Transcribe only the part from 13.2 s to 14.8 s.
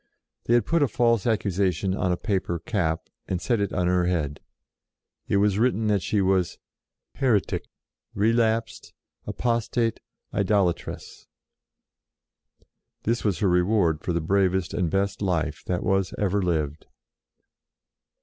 was her reward for the bravest